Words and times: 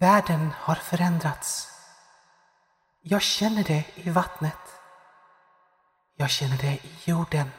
Världen 0.00 0.50
har 0.56 0.74
förändrats. 0.74 1.68
Jag 3.02 3.22
känner 3.22 3.64
det 3.64 3.84
i 3.94 4.10
vattnet. 4.10 4.58
Jag 6.16 6.30
känner 6.30 6.56
det 6.56 6.72
i 6.72 6.80
jorden. 7.04 7.50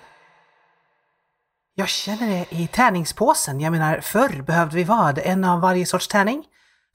Jag 1.75 1.89
känner 1.89 2.27
det 2.27 2.45
i 2.49 2.67
tärningspåsen. 2.67 3.59
Jag 3.59 3.71
menar, 3.71 3.99
förr 4.01 4.41
behövde 4.41 4.75
vi 4.75 4.83
vad? 4.83 5.19
En 5.19 5.43
av 5.43 5.61
varje 5.61 5.85
sorts 5.85 6.07
tärning? 6.07 6.43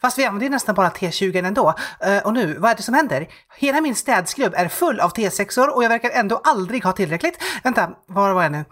Fast 0.00 0.18
vi 0.18 0.24
använder 0.24 0.50
nästan 0.50 0.74
bara 0.74 0.90
T20 0.90 1.46
ändå. 1.46 1.74
Uh, 2.06 2.18
och 2.18 2.34
nu, 2.34 2.58
vad 2.58 2.70
är 2.70 2.74
det 2.74 2.82
som 2.82 2.94
händer? 2.94 3.28
Hela 3.56 3.80
min 3.80 3.94
städskrubb 3.94 4.54
är 4.56 4.68
full 4.68 5.00
av 5.00 5.12
T6or 5.12 5.68
och 5.68 5.84
jag 5.84 5.88
verkar 5.88 6.10
ändå 6.10 6.40
aldrig 6.44 6.84
ha 6.84 6.92
tillräckligt. 6.92 7.42
Vänta, 7.62 7.90
var 8.06 8.32
var 8.32 8.42
jag 8.42 8.52
nu? 8.52 8.64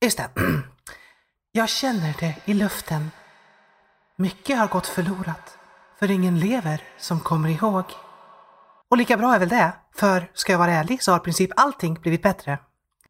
Just 0.00 0.18
det. 0.18 0.28
Jag 1.52 1.68
känner 1.68 2.14
det 2.20 2.34
i 2.44 2.54
luften. 2.54 3.10
Mycket 4.16 4.58
har 4.58 4.66
gått 4.66 4.86
förlorat, 4.86 5.58
för 5.98 6.10
ingen 6.10 6.38
lever 6.38 6.82
som 6.98 7.20
kommer 7.20 7.48
ihåg. 7.48 7.84
Och 8.90 8.96
lika 8.96 9.16
bra 9.16 9.34
är 9.34 9.38
väl 9.38 9.48
det, 9.48 9.72
för 9.94 10.30
ska 10.34 10.52
jag 10.52 10.58
vara 10.58 10.72
ärlig 10.72 11.02
så 11.02 11.12
har 11.12 11.18
i 11.18 11.22
princip 11.22 11.50
allting 11.56 11.94
blivit 11.94 12.22
bättre. 12.22 12.58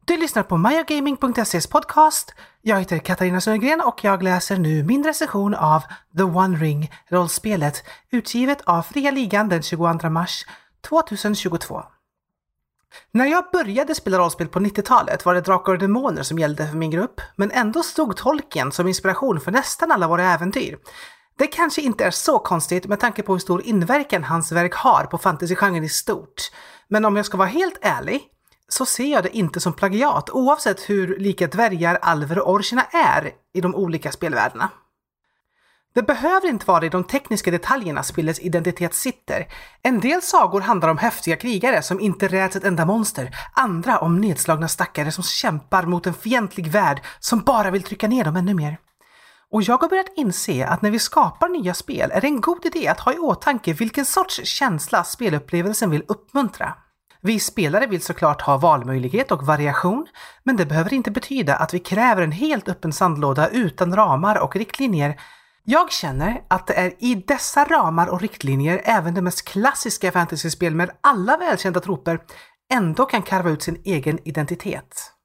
Du 0.05 0.17
lyssnar 0.17 0.43
på 0.43 0.57
myogaming.ses 0.57 1.67
podcast. 1.67 2.33
Jag 2.61 2.79
heter 2.79 2.97
Katarina 2.97 3.41
Sundgren 3.41 3.81
och 3.81 4.03
jag 4.03 4.23
läser 4.23 4.57
nu 4.57 4.83
min 4.83 5.03
recension 5.03 5.55
av 5.55 5.83
The 6.17 6.23
One 6.23 6.57
Ring, 6.57 6.91
rollspelet, 7.09 7.83
utgivet 8.11 8.61
av 8.61 8.81
Fria 8.81 9.11
Ligan 9.11 9.49
den 9.49 9.61
22 9.61 10.09
mars 10.09 10.45
2022. 10.89 11.83
När 13.11 13.25
jag 13.25 13.43
började 13.51 13.95
spela 13.95 14.17
rollspel 14.17 14.47
på 14.47 14.59
90-talet 14.59 15.25
var 15.25 15.33
det 15.33 15.41
Drakar 15.41 15.71
och 15.71 15.79
Demoner 15.79 16.23
som 16.23 16.39
gällde 16.39 16.67
för 16.67 16.77
min 16.77 16.91
grupp, 16.91 17.21
men 17.35 17.51
ändå 17.51 17.83
stod 17.83 18.15
Tolkien 18.15 18.71
som 18.71 18.87
inspiration 18.87 19.39
för 19.39 19.51
nästan 19.51 19.91
alla 19.91 20.07
våra 20.07 20.23
äventyr. 20.33 20.77
Det 21.37 21.47
kanske 21.47 21.81
inte 21.81 22.05
är 22.05 22.11
så 22.11 22.39
konstigt 22.39 22.85
med 22.85 22.99
tanke 22.99 23.23
på 23.23 23.33
hur 23.33 23.39
stor 23.39 23.61
inverkan 23.61 24.23
hans 24.23 24.51
verk 24.51 24.73
har 24.73 25.03
på 25.03 25.17
fantasygenren 25.17 25.83
i 25.83 25.89
stort. 25.89 26.51
Men 26.87 27.05
om 27.05 27.15
jag 27.15 27.25
ska 27.25 27.37
vara 27.37 27.47
helt 27.47 27.77
ärlig 27.81 28.21
så 28.69 28.85
ser 28.85 29.11
jag 29.11 29.23
det 29.23 29.37
inte 29.37 29.59
som 29.59 29.73
plagiat 29.73 30.29
oavsett 30.29 30.89
hur 30.89 31.19
lika 31.19 31.47
dvärgar, 31.47 31.95
alver 32.01 32.39
och 32.39 32.53
orcherna 32.53 32.83
är 32.83 33.31
i 33.53 33.61
de 33.61 33.75
olika 33.75 34.11
spelvärldarna. 34.11 34.69
Det 35.95 36.03
behöver 36.03 36.47
inte 36.47 36.65
vara 36.65 36.85
i 36.85 36.89
de 36.89 37.03
tekniska 37.03 37.51
detaljerna 37.51 38.03
spelets 38.03 38.39
identitet 38.39 38.93
sitter. 38.93 39.47
En 39.81 39.99
del 39.99 40.21
sagor 40.21 40.61
handlar 40.61 40.89
om 40.89 40.97
häftiga 40.97 41.35
krigare 41.35 41.81
som 41.81 41.99
inte 41.99 42.27
räds 42.27 42.55
ett 42.55 42.63
enda 42.63 42.85
monster, 42.85 43.35
andra 43.53 43.97
om 43.97 44.21
nedslagna 44.21 44.67
stackare 44.67 45.11
som 45.11 45.23
kämpar 45.23 45.83
mot 45.83 46.07
en 46.07 46.13
fientlig 46.13 46.67
värld 46.67 47.01
som 47.19 47.39
bara 47.39 47.71
vill 47.71 47.83
trycka 47.83 48.07
ner 48.07 48.23
dem 48.23 48.35
ännu 48.35 48.53
mer. 48.53 48.77
Och 49.51 49.63
jag 49.63 49.77
har 49.77 49.89
börjat 49.89 50.13
inse 50.15 50.67
att 50.67 50.81
när 50.81 50.91
vi 50.91 50.99
skapar 50.99 51.49
nya 51.49 51.73
spel 51.73 52.11
är 52.13 52.21
det 52.21 52.27
en 52.27 52.41
god 52.41 52.65
idé 52.65 52.87
att 52.87 52.99
ha 52.99 53.13
i 53.13 53.17
åtanke 53.17 53.73
vilken 53.73 54.05
sorts 54.05 54.41
känsla 54.43 55.03
spelupplevelsen 55.03 55.89
vill 55.89 56.03
uppmuntra. 56.07 56.73
Vi 57.21 57.39
spelare 57.39 57.87
vill 57.87 58.01
såklart 58.01 58.41
ha 58.41 58.57
valmöjlighet 58.57 59.31
och 59.31 59.45
variation, 59.45 60.07
men 60.43 60.55
det 60.55 60.65
behöver 60.65 60.93
inte 60.93 61.11
betyda 61.11 61.55
att 61.55 61.73
vi 61.73 61.79
kräver 61.79 62.21
en 62.21 62.31
helt 62.31 62.69
öppen 62.69 62.93
sandlåda 62.93 63.49
utan 63.49 63.95
ramar 63.95 64.39
och 64.39 64.55
riktlinjer. 64.55 65.19
Jag 65.63 65.91
känner 65.91 66.41
att 66.47 66.67
det 66.67 66.73
är 66.73 66.93
i 66.99 67.15
dessa 67.27 67.65
ramar 67.65 68.07
och 68.07 68.21
riktlinjer 68.21 68.81
även 68.85 69.13
det 69.13 69.21
mest 69.21 69.47
klassiska 69.47 70.11
fantasyspel 70.11 70.75
med 70.75 70.91
alla 71.01 71.37
välkända 71.37 71.79
troper 71.79 72.19
ändå 72.73 73.05
kan 73.05 73.21
karva 73.21 73.49
ut 73.49 73.63
sin 73.63 73.81
egen 73.85 74.19
identitet. 74.27 75.16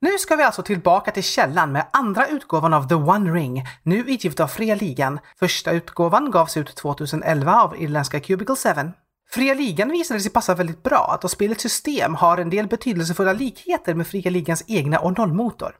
Nu 0.00 0.18
ska 0.18 0.36
vi 0.36 0.42
alltså 0.42 0.62
tillbaka 0.62 1.10
till 1.10 1.22
källan 1.22 1.72
med 1.72 1.86
andra 1.92 2.26
utgåvan 2.26 2.74
av 2.74 2.88
The 2.88 2.94
One 2.94 3.30
Ring, 3.30 3.64
nu 3.82 3.98
utgivet 3.98 4.40
av 4.40 4.46
Fria 4.46 4.74
Ligan. 4.74 5.20
Första 5.38 5.72
utgåvan 5.72 6.30
gavs 6.30 6.56
ut 6.56 6.74
2011 6.74 7.62
av 7.62 7.82
irländska 7.82 8.20
Cubicle 8.20 8.56
7. 8.56 8.92
Fria 9.30 9.54
Ligan 9.54 9.90
visade 9.90 10.20
sig 10.20 10.32
passa 10.32 10.54
väldigt 10.54 10.82
bra 10.82 11.18
då 11.22 11.28
spelets 11.28 11.62
system 11.62 12.14
har 12.14 12.38
en 12.38 12.50
del 12.50 12.66
betydelsefulla 12.66 13.32
likheter 13.32 13.94
med 13.94 14.06
Fria 14.06 14.30
Ligans 14.30 14.64
egna 14.66 14.98
och 14.98 15.18
nollmotor. 15.18 15.74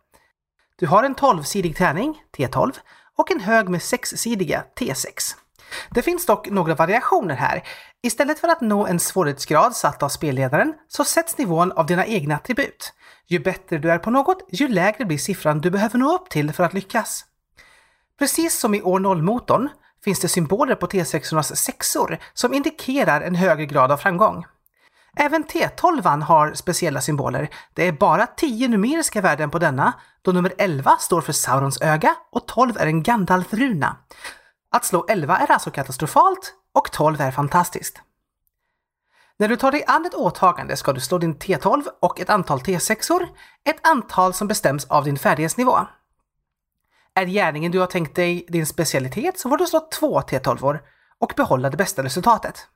Du 0.79 0.87
har 0.87 1.05
en 1.05 1.15
12-sidig 1.15 1.77
tärning, 1.77 2.23
T12, 2.37 2.73
och 3.17 3.31
en 3.31 3.41
hög 3.41 3.69
med 3.69 3.81
6-sidiga, 3.81 4.63
T6. 4.79 5.35
Det 5.91 6.03
finns 6.03 6.27
dock 6.27 6.51
några 6.51 6.75
variationer 6.75 7.35
här. 7.35 7.63
Istället 8.03 8.39
för 8.39 8.49
att 8.49 8.61
nå 8.61 8.87
en 8.87 9.01
svårighetsgrad 9.01 9.77
satt 9.77 10.03
av 10.03 10.09
spelledaren 10.09 10.75
så 10.89 11.05
sätts 11.05 11.39
nivån 11.39 11.73
av 11.73 11.87
dina 11.87 12.07
egna 12.07 12.35
attribut. 12.35 12.93
Ju 13.27 13.39
bättre 13.39 13.79
du 13.79 13.91
är 13.91 13.99
på 13.99 14.11
något, 14.11 14.49
ju 14.49 14.69
lägre 14.69 15.05
blir 15.05 15.19
siffran 15.19 15.61
du 15.61 15.71
behöver 15.71 15.99
nå 15.99 16.15
upp 16.15 16.31
till 16.31 16.53
för 16.53 16.65
att 16.65 16.75
lyckas. 16.75 17.25
Precis 18.19 18.59
som 18.59 18.75
i 18.75 18.83
år 18.83 19.01
0-motorn 19.01 19.69
finns 20.05 20.21
det 20.21 20.29
symboler 20.29 20.75
på 20.75 20.87
T6ornas 20.87 21.55
sexor 21.55 22.19
som 22.35 22.55
indikerar 22.55 23.21
en 23.21 23.35
högre 23.35 23.67
grad 23.67 23.93
av 23.93 23.97
framgång. 23.97 24.45
Även 25.17 25.45
T12 25.45 26.23
har 26.23 26.55
speciella 26.55 27.01
symboler. 27.01 27.49
Det 27.75 27.89
är 27.89 27.93
bara 27.93 28.27
10 28.27 28.69
numeriska 28.69 29.21
värden 29.21 29.51
på 29.51 29.59
denna, 29.59 29.93
då 30.23 30.33
nummer 30.33 30.53
11 30.59 30.97
står 31.01 31.21
för 31.21 31.33
Saurons 31.33 31.81
öga 31.83 32.15
och 32.33 32.47
12 32.47 32.77
är 32.77 32.87
en 32.87 33.03
Gandalf-runa. 33.03 33.97
Att 34.71 34.85
slå 34.85 35.05
11 35.09 35.37
är 35.37 35.51
alltså 35.51 35.71
katastrofalt 35.71 36.55
och 36.75 36.93
12 36.93 37.21
är 37.21 37.31
fantastiskt. 37.31 38.03
När 39.39 39.49
du 39.49 39.57
tar 39.57 39.73
dig 39.73 39.85
an 39.87 40.07
ett 40.07 40.15
åtagande 40.15 40.77
ska 40.77 40.93
du 40.93 41.01
slå 41.01 41.19
din 41.19 41.37
T12 41.37 41.85
och 42.01 42.21
ett 42.21 42.31
antal 42.31 42.59
T6or, 42.59 43.29
ett 43.65 43.87
antal 43.87 44.35
som 44.35 44.49
bestäms 44.49 44.85
av 44.85 45.05
din 45.05 45.19
färdighetsnivå. 45.19 45.79
Är 47.15 47.27
gärningen 47.27 47.73
du 47.73 47.79
har 47.79 47.87
tänkt 47.87 48.17
dig 48.17 48.47
din 48.49 48.67
specialitet 48.67 49.39
så 49.39 49.49
får 49.49 49.57
du 49.57 49.67
slå 49.67 49.89
två 50.01 50.21
T12or 50.21 50.81
och 51.19 51.33
behålla 51.37 51.71
det 51.71 51.77
bästa 51.77 52.03
resultatet. 52.03 52.67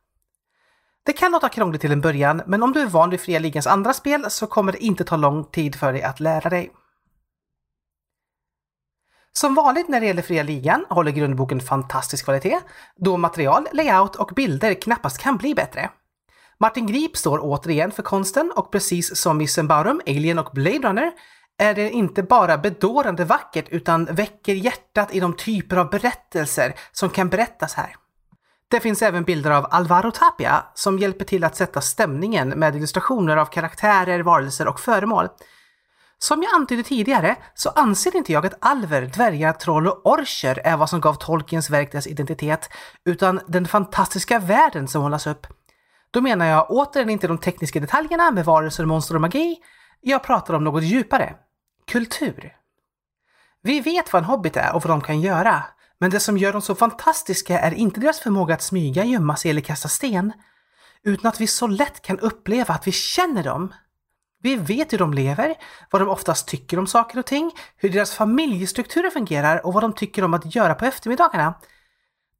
Det 1.03 1.13
kan 1.13 1.33
låta 1.33 1.49
krångligt 1.49 1.81
till 1.81 1.93
en 1.93 2.01
början, 2.01 2.43
men 2.47 2.63
om 2.63 2.73
du 2.73 2.81
är 2.81 2.87
van 2.87 3.11
vid 3.11 3.21
Fria 3.21 3.39
Ligans 3.39 3.67
andra 3.67 3.93
spel 3.93 4.31
så 4.31 4.47
kommer 4.47 4.73
det 4.73 4.85
inte 4.85 5.05
ta 5.05 5.17
lång 5.17 5.45
tid 5.45 5.75
för 5.75 5.93
dig 5.93 6.03
att 6.03 6.21
lära 6.21 6.51
dig. 6.51 6.73
Som 9.33 9.55
vanligt 9.55 9.89
när 9.89 10.01
det 10.01 10.07
gäller 10.07 10.23
Fria 10.23 10.43
Ligan 10.43 10.85
håller 10.89 11.11
grundboken 11.11 11.61
fantastisk 11.61 12.25
kvalitet, 12.25 12.61
då 12.97 13.17
material, 13.17 13.69
layout 13.73 14.17
och 14.17 14.31
bilder 14.37 14.75
knappast 14.75 15.19
kan 15.19 15.37
bli 15.37 15.55
bättre. 15.55 15.91
Martin 16.61 16.87
Grip 16.87 17.17
står 17.17 17.39
återigen 17.43 17.91
för 17.91 18.03
konsten 18.03 18.53
och 18.57 18.73
precis 18.73 19.17
som 19.17 19.41
i 19.41 19.49
Sembarum, 19.49 20.01
Alien 20.07 20.39
och 20.39 20.51
Blade 20.53 20.79
Runner 20.79 21.13
är 21.59 21.75
det 21.75 21.91
inte 21.91 22.23
bara 22.23 22.59
bedårande 22.59 23.25
vackert 23.25 23.69
utan 23.69 24.05
väcker 24.05 24.55
hjärtat 24.55 25.15
i 25.15 25.21
de 25.21 25.37
typer 25.37 25.77
av 25.77 25.91
berättelser 25.91 26.75
som 26.93 27.11
kan 27.11 27.29
berättas 27.29 27.75
här. 27.75 27.97
Det 28.71 28.81
finns 28.81 29.03
även 29.03 29.25
bilder 29.25 29.51
av 29.51 29.67
Alvaro 29.71 30.11
Tapia 30.11 30.65
som 30.75 30.99
hjälper 30.99 31.25
till 31.25 31.45
att 31.45 31.57
sätta 31.57 31.81
stämningen 31.81 32.49
med 32.49 32.77
illustrationer 32.77 33.37
av 33.37 33.47
karaktärer, 33.47 34.23
varelser 34.23 34.69
och 34.69 34.81
föremål. 34.81 35.29
Som 36.23 36.43
jag 36.43 36.55
antydde 36.55 36.83
tidigare 36.83 37.37
så 37.55 37.69
anser 37.69 38.17
inte 38.17 38.33
jag 38.33 38.47
att 38.47 38.55
alver, 38.61 39.03
dvärgar, 39.03 39.53
troll 39.53 39.87
och 39.87 40.07
orcher 40.07 40.59
är 40.65 40.77
vad 40.77 40.91
som 40.91 41.01
gav 41.01 41.15
Tolkiens 41.15 41.71
verk 41.71 41.93
dess 41.93 42.07
identitet, 42.07 42.71
utan 43.05 43.41
den 43.47 43.67
fantastiska 43.67 44.39
världen 44.39 44.89
som 44.89 45.03
hållas 45.03 45.27
upp. 45.27 45.47
Då 46.11 46.21
menar 46.21 46.47
jag 46.47 46.71
återigen 46.71 47.11
inte 47.11 47.29
de 47.29 47.39
tekniska 47.39 47.81
detaljerna 47.81 48.31
med 48.31 48.45
varelser, 48.45 48.85
monster 48.85 49.15
och 49.15 49.21
magi. 49.21 49.57
Jag 50.01 50.23
pratar 50.23 50.55
om 50.55 50.65
något 50.65 50.83
djupare. 50.83 51.35
Kultur. 51.87 52.57
Vi 53.63 53.81
vet 53.81 54.13
vad 54.13 54.23
en 54.23 54.29
hobbit 54.29 54.57
är 54.57 54.75
och 54.75 54.83
vad 54.85 54.91
de 54.91 55.01
kan 55.01 55.21
göra, 55.21 55.63
men 55.99 56.11
det 56.11 56.21
som 56.21 56.39
gör 56.39 56.53
dem 56.53 56.63
så 56.63 56.75
fantastiska 56.75 57.61
är 57.61 57.75
inte 57.75 58.01
deras 58.01 58.21
förmåga 58.21 58.55
att 58.55 58.63
smyga, 58.63 59.05
gömma 59.05 59.37
sig 59.37 59.51
eller 59.51 59.61
kasta 59.61 59.89
sten, 59.89 60.33
utan 61.03 61.29
att 61.29 61.41
vi 61.41 61.47
så 61.47 61.67
lätt 61.67 62.03
kan 62.03 62.19
uppleva 62.19 62.75
att 62.75 62.87
vi 62.87 62.93
känner 62.93 63.45
dem. 63.45 63.73
Vi 64.43 64.57
vet 64.57 64.93
hur 64.93 64.99
de 64.99 65.15
lever, 65.15 65.55
vad 65.91 66.03
de 66.03 66.09
oftast 66.09 66.49
tycker 66.49 66.79
om 66.79 66.87
saker 66.87 67.19
och 67.19 67.27
ting, 67.27 67.53
hur 67.77 67.89
deras 67.89 68.15
familjestrukturer 68.15 69.11
fungerar 69.11 69.67
och 69.67 69.73
vad 69.73 69.83
de 69.83 69.93
tycker 69.93 70.25
om 70.25 70.35
att 70.35 70.55
göra 70.55 70.75
på 70.75 70.85
eftermiddagarna. 70.85 71.55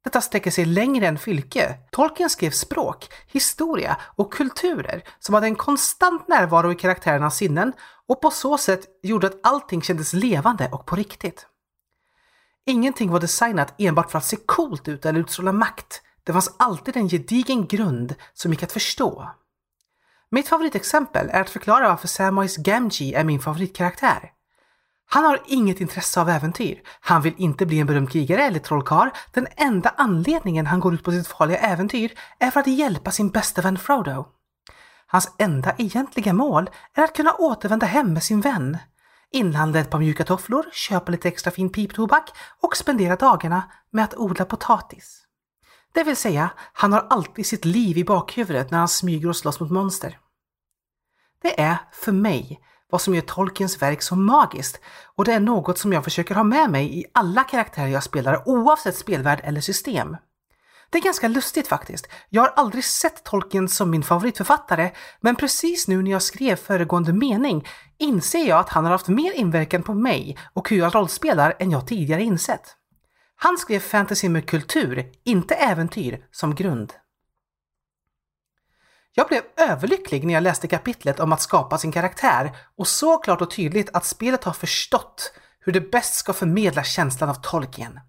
Detta 0.03 0.21
sträcker 0.21 0.51
sig 0.51 0.65
längre 0.65 1.07
än 1.07 1.19
Fylke. 1.19 1.77
Tolkien 1.91 2.29
skrev 2.29 2.51
språk, 2.51 3.13
historia 3.27 3.97
och 4.15 4.33
kulturer 4.33 5.03
som 5.19 5.35
hade 5.35 5.47
en 5.47 5.55
konstant 5.55 6.27
närvaro 6.27 6.71
i 6.71 6.75
karaktärernas 6.75 7.37
sinnen 7.37 7.73
och 8.07 8.21
på 8.21 8.31
så 8.31 8.57
sätt 8.57 8.81
gjorde 9.03 9.27
att 9.27 9.39
allting 9.43 9.81
kändes 9.81 10.13
levande 10.13 10.69
och 10.71 10.85
på 10.85 10.95
riktigt. 10.95 11.47
Ingenting 12.65 13.11
var 13.11 13.19
designat 13.19 13.73
enbart 13.77 14.11
för 14.11 14.17
att 14.17 14.25
se 14.25 14.37
coolt 14.45 14.87
ut 14.87 15.05
eller 15.05 15.19
utstråla 15.19 15.51
makt. 15.51 16.01
Det 16.23 16.33
fanns 16.33 16.55
alltid 16.57 16.97
en 16.97 17.09
gedigen 17.09 17.67
grund 17.67 18.15
som 18.33 18.51
gick 18.51 18.63
att 18.63 18.71
förstå. 18.71 19.29
Mitt 20.33 20.47
favoritexempel 20.47 21.29
är 21.29 21.41
att 21.41 21.49
förklara 21.49 21.89
varför 21.89 22.07
Samwise 22.07 22.61
Gamgee 22.61 23.19
är 23.19 23.23
min 23.23 23.39
favoritkaraktär. 23.39 24.31
Han 25.09 25.25
har 25.25 25.41
inget 25.45 25.81
intresse 25.81 26.21
av 26.21 26.29
äventyr. 26.29 26.81
Han 27.01 27.21
vill 27.21 27.33
inte 27.37 27.65
bli 27.65 27.79
en 27.79 27.87
berömd 27.87 28.11
krigare 28.11 28.43
eller 28.43 28.59
trollkarl. 28.59 29.09
Den 29.33 29.47
enda 29.57 29.93
anledningen 29.97 30.67
han 30.67 30.79
går 30.79 30.93
ut 30.93 31.03
på 31.03 31.11
sitt 31.11 31.27
farliga 31.27 31.57
äventyr 31.57 32.11
är 32.39 32.51
för 32.51 32.59
att 32.59 32.67
hjälpa 32.67 33.11
sin 33.11 33.29
bästa 33.29 33.61
vän 33.61 33.77
Frodo. 33.77 34.25
Hans 35.07 35.31
enda 35.37 35.75
egentliga 35.77 36.33
mål 36.33 36.69
är 36.93 37.03
att 37.03 37.15
kunna 37.15 37.33
återvända 37.33 37.85
hem 37.85 38.13
med 38.13 38.23
sin 38.23 38.41
vän. 38.41 38.77
Inhandla 39.31 39.79
ett 39.79 39.89
par 39.89 39.99
mjuka 39.99 40.23
tofflor, 40.23 40.65
köpa 40.73 41.11
lite 41.11 41.27
extra 41.27 41.51
fin 41.51 41.69
piptobak 41.69 42.29
och 42.61 42.77
spendera 42.77 43.15
dagarna 43.15 43.63
med 43.91 44.03
att 44.03 44.15
odla 44.15 44.45
potatis. 44.45 45.20
Det 45.93 46.03
vill 46.03 46.15
säga, 46.15 46.49
han 46.73 46.93
har 46.93 47.07
alltid 47.09 47.45
sitt 47.45 47.65
liv 47.65 47.97
i 47.97 48.03
bakhuvudet 48.03 48.71
när 48.71 48.77
han 48.77 48.87
smyger 48.87 49.29
och 49.29 49.35
slåss 49.35 49.59
mot 49.59 49.71
monster. 49.71 50.17
Det 51.41 51.61
är, 51.61 51.77
för 51.91 52.11
mig, 52.11 52.59
vad 52.89 53.01
som 53.01 53.15
gör 53.15 53.21
Tolkiens 53.21 53.81
verk 53.81 54.01
så 54.01 54.15
magiskt 54.15 54.79
och 55.15 55.25
det 55.25 55.33
är 55.33 55.39
något 55.39 55.77
som 55.77 55.93
jag 55.93 56.03
försöker 56.03 56.35
ha 56.35 56.43
med 56.43 56.69
mig 56.69 56.99
i 56.99 57.05
alla 57.13 57.43
karaktärer 57.43 57.87
jag 57.87 58.03
spelar 58.03 58.49
oavsett 58.49 58.95
spelvärld 58.95 59.41
eller 59.43 59.61
system. 59.61 60.17
Det 60.89 60.97
är 60.97 61.01
ganska 61.01 61.27
lustigt 61.27 61.67
faktiskt. 61.67 62.07
Jag 62.29 62.41
har 62.41 62.53
aldrig 62.55 62.83
sett 62.83 63.23
Tolkien 63.23 63.69
som 63.69 63.89
min 63.89 64.03
favoritförfattare, 64.03 64.91
men 65.21 65.35
precis 65.35 65.87
nu 65.87 66.01
när 66.01 66.11
jag 66.11 66.21
skrev 66.21 66.55
föregående 66.55 67.13
mening 67.13 67.67
inser 67.97 68.47
jag 68.47 68.59
att 68.59 68.69
han 68.69 68.85
har 68.85 68.91
haft 68.91 69.07
mer 69.07 69.31
inverkan 69.31 69.83
på 69.83 69.93
mig 69.93 70.37
och 70.53 70.69
hur 70.69 70.77
jag 70.77 70.95
rollspelar 70.95 71.55
än 71.59 71.71
jag 71.71 71.87
tidigare 71.87 72.23
insett. 72.23 72.75
Han 73.43 73.57
skrev 73.57 73.79
fantasy 73.79 74.29
med 74.29 74.49
kultur, 74.49 75.11
inte 75.23 75.55
äventyr, 75.55 76.25
som 76.31 76.55
grund. 76.55 76.93
Jag 79.13 79.27
blev 79.27 79.41
överlycklig 79.57 80.25
när 80.25 80.33
jag 80.33 80.43
läste 80.43 80.67
kapitlet 80.67 81.19
om 81.19 81.33
att 81.33 81.41
skapa 81.41 81.77
sin 81.77 81.91
karaktär 81.91 82.57
och 82.77 82.87
så 82.87 83.17
klart 83.17 83.41
och 83.41 83.51
tydligt 83.51 83.89
att 83.93 84.05
spelet 84.05 84.43
har 84.43 84.53
förstått 84.53 85.33
hur 85.59 85.73
det 85.73 85.91
bäst 85.91 86.13
ska 86.13 86.33
förmedla 86.33 86.83
känslan 86.83 87.29
av 87.29 87.33
Tolkien. 87.33 87.99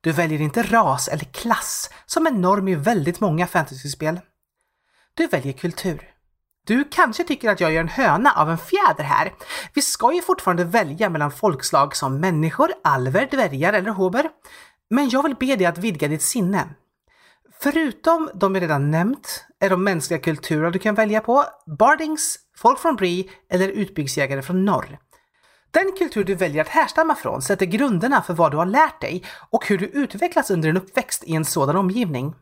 Du 0.00 0.12
väljer 0.12 0.40
inte 0.40 0.62
ras 0.62 1.08
eller 1.08 1.24
klass 1.24 1.90
som 2.06 2.26
är 2.26 2.30
norm 2.30 2.68
i 2.68 2.74
väldigt 2.74 3.20
många 3.20 3.46
fantasyspel. 3.46 4.20
Du 5.14 5.26
väljer 5.26 5.52
kultur. 5.52 6.10
Du 6.66 6.84
kanske 6.90 7.24
tycker 7.24 7.50
att 7.50 7.60
jag 7.60 7.72
gör 7.72 7.80
en 7.80 7.88
höna 7.88 8.32
av 8.32 8.50
en 8.50 8.58
fjäder 8.58 9.04
här. 9.04 9.32
Vi 9.74 9.82
ska 9.82 10.12
ju 10.12 10.22
fortfarande 10.22 10.64
välja 10.64 11.10
mellan 11.10 11.32
folkslag 11.32 11.96
som 11.96 12.20
människor, 12.20 12.72
alver, 12.84 13.28
dvärgar 13.30 13.72
eller 13.72 13.90
hober. 13.90 14.30
Men 14.94 15.08
jag 15.08 15.22
vill 15.22 15.34
be 15.34 15.56
dig 15.56 15.66
att 15.66 15.78
vidga 15.78 16.08
ditt 16.08 16.22
sinne. 16.22 16.68
Förutom 17.60 18.30
de 18.34 18.54
jag 18.54 18.62
redan 18.62 18.90
nämnt 18.90 19.44
är 19.60 19.70
de 19.70 19.84
mänskliga 19.84 20.20
kulturer 20.20 20.70
du 20.70 20.78
kan 20.78 20.94
välja 20.94 21.20
på 21.20 21.44
Bardings, 21.78 22.38
folk 22.56 22.78
från 22.78 22.96
Bree 22.96 23.24
eller 23.50 23.68
utbyggsjägare 23.68 24.42
från 24.42 24.64
norr. 24.64 24.98
Den 25.70 25.92
kultur 25.98 26.24
du 26.24 26.34
väljer 26.34 26.62
att 26.62 26.68
härstamma 26.68 27.14
från 27.14 27.42
sätter 27.42 27.66
grunderna 27.66 28.22
för 28.22 28.34
vad 28.34 28.50
du 28.50 28.56
har 28.56 28.66
lärt 28.66 29.00
dig 29.00 29.24
och 29.50 29.68
hur 29.68 29.78
du 29.78 29.86
utvecklats 29.86 30.50
under 30.50 30.68
din 30.68 30.82
uppväxt 30.82 31.24
i 31.24 31.34
en 31.34 31.44
sådan 31.44 31.76
omgivning. 31.76 32.34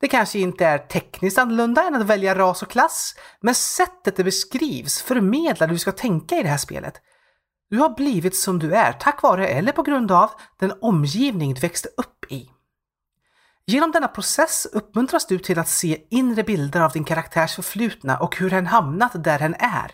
Det 0.00 0.08
kanske 0.08 0.38
inte 0.38 0.66
är 0.66 0.78
tekniskt 0.78 1.38
annorlunda 1.38 1.82
än 1.82 1.94
att 1.94 2.06
välja 2.06 2.34
ras 2.34 2.62
och 2.62 2.70
klass, 2.70 3.14
men 3.40 3.54
sättet 3.54 4.16
det 4.16 4.24
beskrivs 4.24 5.02
förmedlar 5.02 5.66
hur 5.66 5.74
du 5.74 5.78
ska 5.78 5.92
tänka 5.92 6.36
i 6.36 6.42
det 6.42 6.48
här 6.48 6.58
spelet. 6.58 7.00
Du 7.74 7.80
har 7.80 7.88
blivit 7.88 8.36
som 8.36 8.58
du 8.58 8.74
är 8.74 8.92
tack 8.92 9.22
vare 9.22 9.48
eller 9.48 9.72
på 9.72 9.82
grund 9.82 10.12
av 10.12 10.30
den 10.58 10.72
omgivning 10.80 11.54
du 11.54 11.60
växte 11.60 11.88
upp 11.96 12.32
i. 12.32 12.50
Genom 13.66 13.92
denna 13.92 14.08
process 14.08 14.66
uppmuntras 14.72 15.26
du 15.26 15.38
till 15.38 15.58
att 15.58 15.68
se 15.68 15.98
inre 16.10 16.42
bilder 16.42 16.80
av 16.80 16.92
din 16.92 17.04
karaktärs 17.04 17.54
förflutna 17.54 18.18
och 18.18 18.36
hur 18.36 18.50
hen 18.50 18.66
hamnat 18.66 19.24
där 19.24 19.38
hen 19.38 19.54
är. 19.58 19.90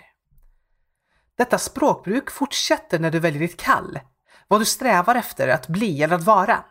Detta 1.38 1.58
språkbruk 1.58 2.30
fortsätter 2.30 2.98
när 2.98 3.10
du 3.10 3.18
väljer 3.18 3.40
ditt 3.40 3.60
kall, 3.60 4.00
vad 4.48 4.60
du 4.60 4.64
strävar 4.64 5.14
efter 5.14 5.48
att 5.48 5.68
bli 5.68 6.02
eller 6.02 6.14
att 6.14 6.24
vara. 6.24 6.64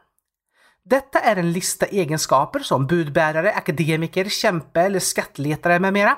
Detta 0.86 1.20
är 1.20 1.36
en 1.36 1.52
lista 1.52 1.86
egenskaper 1.86 2.60
som 2.60 2.88
budbärare, 2.88 3.54
akademiker, 3.54 4.26
kämpe 4.30 4.82
eller 4.82 5.00
skattletare 5.00 5.80
med 5.80 5.94
mera. 5.94 6.18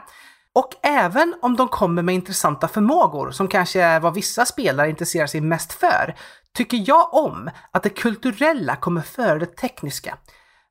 Och 0.55 0.69
även 0.83 1.35
om 1.41 1.55
de 1.55 1.67
kommer 1.67 2.01
med 2.01 2.15
intressanta 2.15 2.67
förmågor, 2.67 3.31
som 3.31 3.47
kanske 3.47 3.81
är 3.81 3.99
vad 3.99 4.13
vissa 4.13 4.45
spelare 4.45 4.89
intresserar 4.89 5.27
sig 5.27 5.41
mest 5.41 5.73
för, 5.73 6.15
tycker 6.53 6.83
jag 6.87 7.13
om 7.13 7.49
att 7.71 7.83
det 7.83 7.89
kulturella 7.89 8.75
kommer 8.75 9.01
före 9.01 9.39
det 9.39 9.55
tekniska. 9.57 10.17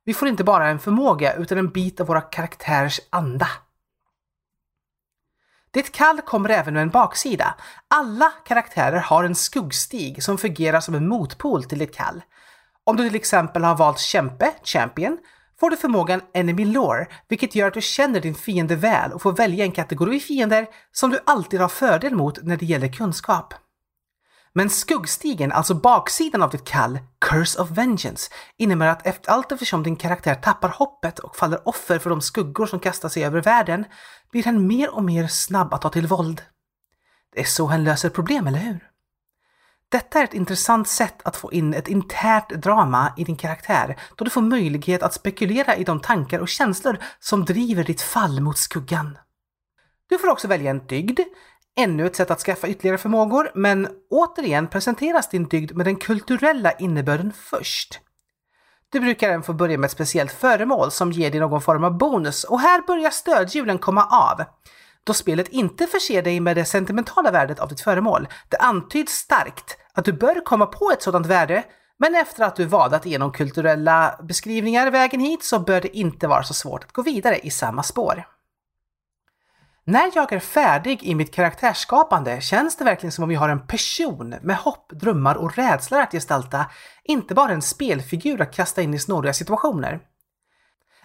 Vi 0.05 0.13
får 0.13 0.27
inte 0.27 0.43
bara 0.43 0.67
en 0.67 0.79
förmåga 0.79 1.33
utan 1.33 1.57
en 1.57 1.69
bit 1.69 1.99
av 1.99 2.07
våra 2.07 2.21
karaktärers 2.21 2.99
anda. 3.09 3.47
Ditt 5.73 5.91
kall 5.91 6.21
kommer 6.21 6.49
även 6.49 6.73
med 6.73 6.83
en 6.83 6.89
baksida. 6.89 7.55
Alla 7.87 8.31
karaktärer 8.45 8.99
har 8.99 9.23
en 9.23 9.35
skuggstig 9.35 10.23
som 10.23 10.37
fungerar 10.37 10.79
som 10.79 10.95
en 10.95 11.07
motpol 11.07 11.63
till 11.63 11.79
ditt 11.79 11.95
kall. 11.95 12.21
Om 12.83 12.95
du 12.95 13.07
till 13.07 13.15
exempel 13.15 13.63
har 13.63 13.75
valt 13.75 13.99
kämpe, 13.99 14.53
champion, 14.63 15.17
får 15.61 15.69
du 15.69 15.77
förmågan 15.77 16.21
Enemy 16.33 16.65
Lore, 16.65 17.07
vilket 17.27 17.55
gör 17.55 17.67
att 17.67 17.73
du 17.73 17.81
känner 17.81 18.21
din 18.21 18.35
fiende 18.35 18.75
väl 18.75 19.11
och 19.11 19.21
får 19.21 19.33
välja 19.33 19.65
en 19.65 19.71
kategori 19.71 20.19
fiender 20.19 20.67
som 20.91 21.09
du 21.09 21.19
alltid 21.25 21.61
har 21.61 21.67
fördel 21.67 22.15
mot 22.15 22.43
när 22.43 22.57
det 22.57 22.65
gäller 22.65 22.93
kunskap. 22.93 23.53
Men 24.53 24.69
skuggstigen, 24.69 25.51
alltså 25.51 25.73
baksidan 25.73 26.41
av 26.41 26.49
ditt 26.49 26.63
kall, 26.63 26.99
Curse 27.19 27.61
of 27.61 27.69
Vengeance, 27.69 28.31
innebär 28.57 28.87
att 28.87 29.07
efter 29.07 29.31
allt 29.31 29.51
eftersom 29.51 29.83
din 29.83 29.95
karaktär 29.95 30.35
tappar 30.35 30.69
hoppet 30.69 31.19
och 31.19 31.35
faller 31.35 31.67
offer 31.67 31.99
för 31.99 32.09
de 32.09 32.21
skuggor 32.21 32.65
som 32.65 32.79
kastar 32.79 33.09
sig 33.09 33.25
över 33.25 33.41
världen, 33.41 33.85
blir 34.31 34.43
han 34.43 34.67
mer 34.67 34.95
och 34.95 35.03
mer 35.03 35.27
snabb 35.27 35.73
att 35.73 35.81
ta 35.81 35.89
till 35.89 36.07
våld. 36.07 36.41
Det 37.33 37.39
är 37.39 37.45
så 37.45 37.65
han 37.65 37.83
löser 37.83 38.09
problem, 38.09 38.47
eller 38.47 38.59
hur? 38.59 38.90
Detta 39.91 40.19
är 40.19 40.23
ett 40.23 40.33
intressant 40.33 40.87
sätt 40.87 41.21
att 41.23 41.37
få 41.37 41.51
in 41.51 41.73
ett 41.73 41.87
internt 41.87 42.49
drama 42.49 43.13
i 43.17 43.23
din 43.23 43.35
karaktär, 43.35 43.97
då 44.15 44.25
du 44.25 44.31
får 44.31 44.41
möjlighet 44.41 45.03
att 45.03 45.13
spekulera 45.13 45.75
i 45.75 45.83
de 45.83 45.99
tankar 45.99 46.39
och 46.39 46.47
känslor 46.47 46.97
som 47.19 47.45
driver 47.45 47.83
ditt 47.83 48.01
fall 48.01 48.41
mot 48.41 48.57
skuggan. 48.57 49.17
Du 50.09 50.17
får 50.17 50.29
också 50.29 50.47
välja 50.47 50.71
en 50.71 50.87
dygd, 50.87 51.19
ännu 51.77 52.05
ett 52.05 52.15
sätt 52.15 52.31
att 52.31 52.39
skaffa 52.39 52.67
ytterligare 52.67 52.97
förmågor, 52.97 53.51
men 53.55 53.87
återigen 54.09 54.67
presenteras 54.67 55.29
din 55.29 55.47
dygd 55.47 55.75
med 55.75 55.85
den 55.85 55.95
kulturella 55.95 56.71
innebörden 56.71 57.33
först. 57.33 57.99
Du 58.89 58.99
brukar 58.99 59.29
även 59.29 59.43
få 59.43 59.53
börja 59.53 59.77
med 59.77 59.85
ett 59.85 59.91
speciellt 59.91 60.31
föremål 60.31 60.91
som 60.91 61.11
ger 61.11 61.31
dig 61.31 61.39
någon 61.39 61.61
form 61.61 61.83
av 61.83 61.97
bonus 61.97 62.43
och 62.43 62.59
här 62.59 62.81
börjar 62.87 63.09
stödhjulen 63.09 63.77
komma 63.77 64.05
av. 64.05 64.45
Då 65.03 65.13
spelet 65.13 65.47
inte 65.47 65.87
förser 65.87 66.21
dig 66.21 66.39
med 66.39 66.57
det 66.57 66.65
sentimentala 66.65 67.31
värdet 67.31 67.59
av 67.59 67.69
ditt 67.69 67.81
föremål. 67.81 68.27
Det 68.49 68.57
antyds 68.57 69.13
starkt 69.13 69.77
att 69.93 70.05
du 70.05 70.13
bör 70.13 70.45
komma 70.45 70.65
på 70.65 70.91
ett 70.91 71.01
sådant 71.01 71.25
värde, 71.25 71.63
men 71.97 72.15
efter 72.15 72.43
att 72.43 72.55
du 72.55 72.65
vadat 72.65 73.05
igenom 73.05 73.31
kulturella 73.31 74.19
beskrivningar 74.23 74.91
vägen 74.91 75.19
hit 75.19 75.43
så 75.43 75.59
bör 75.59 75.81
det 75.81 75.97
inte 75.97 76.27
vara 76.27 76.43
så 76.43 76.53
svårt 76.53 76.83
att 76.83 76.91
gå 76.91 77.01
vidare 77.01 77.37
i 77.37 77.49
samma 77.49 77.83
spår. 77.83 78.23
När 79.83 80.11
jag 80.15 80.33
är 80.33 80.39
färdig 80.39 81.03
i 81.03 81.15
mitt 81.15 81.33
karaktärsskapande 81.33 82.41
känns 82.41 82.75
det 82.75 82.83
verkligen 82.83 83.11
som 83.11 83.23
om 83.23 83.31
jag 83.31 83.39
har 83.39 83.49
en 83.49 83.67
person 83.67 84.35
med 84.41 84.55
hopp, 84.55 84.91
drömmar 84.91 85.35
och 85.35 85.55
rädslor 85.55 85.99
att 85.99 86.11
gestalta, 86.11 86.65
inte 87.03 87.35
bara 87.35 87.51
en 87.51 87.61
spelfigur 87.61 88.41
att 88.41 88.55
kasta 88.55 88.81
in 88.81 88.93
i 88.93 88.99
snåriga 88.99 89.33
situationer. 89.33 89.99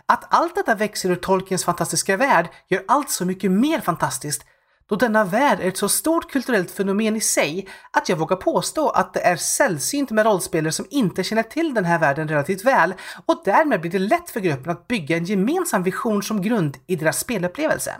Att 0.09 0.35
allt 0.35 0.55
detta 0.55 0.75
växer 0.75 1.11
ur 1.11 1.17
Tolkiens 1.17 1.65
fantastiska 1.65 2.17
värld 2.17 2.49
gör 2.69 2.85
allt 2.89 3.11
så 3.11 3.25
mycket 3.25 3.51
mer 3.51 3.81
fantastiskt, 3.81 4.45
då 4.89 4.97
denna 4.97 5.25
värld 5.25 5.61
är 5.61 5.69
ett 5.69 5.77
så 5.77 5.89
stort 5.89 6.31
kulturellt 6.31 6.71
fenomen 6.71 7.17
i 7.17 7.21
sig 7.21 7.69
att 7.91 8.09
jag 8.09 8.17
vågar 8.17 8.37
påstå 8.37 8.89
att 8.89 9.15
det 9.15 9.21
är 9.21 9.37
sällsynt 9.37 10.11
med 10.11 10.27
rollspelare 10.27 10.73
som 10.73 10.87
inte 10.91 11.25
känner 11.25 11.43
till 11.43 11.75
den 11.75 11.85
här 11.85 11.99
världen 11.99 12.29
relativt 12.29 12.65
väl 12.65 12.95
och 13.27 13.43
därmed 13.45 13.81
blir 13.81 13.91
det 13.91 13.99
lätt 13.99 14.31
för 14.31 14.41
gruppen 14.41 14.73
att 14.73 14.89
bygga 14.89 15.17
en 15.17 15.25
gemensam 15.25 15.83
vision 15.83 16.23
som 16.23 16.43
grund 16.43 16.77
i 16.87 16.97
deras 16.97 17.19
spelupplevelse. 17.19 17.97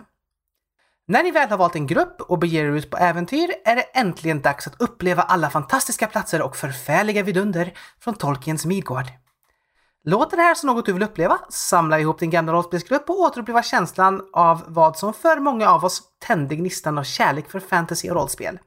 När 1.07 1.23
ni 1.23 1.31
väl 1.31 1.49
har 1.49 1.57
valt 1.57 1.75
en 1.75 1.87
grupp 1.87 2.21
och 2.21 2.39
beger 2.39 2.65
er 2.65 2.71
ut 2.71 2.89
på 2.89 2.97
äventyr 2.97 3.53
är 3.65 3.75
det 3.75 3.81
äntligen 3.81 4.41
dags 4.41 4.67
att 4.67 4.81
uppleva 4.81 5.21
alla 5.21 5.49
fantastiska 5.49 6.07
platser 6.07 6.41
och 6.41 6.55
förfärliga 6.55 7.23
vidunder 7.23 7.73
från 7.99 8.15
Tolkiens 8.15 8.65
Midgård. 8.65 9.05
Låter 10.09 10.37
det 10.37 10.43
här 10.43 10.55
som 10.55 10.67
något 10.67 10.85
du 10.85 10.93
vill 10.93 11.03
uppleva? 11.03 11.39
Samla 11.49 11.99
ihop 11.99 12.19
din 12.19 12.29
gamla 12.29 12.53
rollspelsgrupp 12.53 13.09
och 13.09 13.19
återuppleva 13.19 13.63
känslan 13.63 14.29
av 14.33 14.63
vad 14.67 14.97
som 14.97 15.13
för 15.13 15.39
många 15.39 15.69
av 15.69 15.85
oss 15.85 16.01
tände 16.19 16.55
gnistan 16.55 16.97
av 16.97 17.03
kärlek 17.03 17.49
för 17.49 17.59
fantasy 17.59 18.09
och 18.09 18.15
rollspel. 18.15 18.59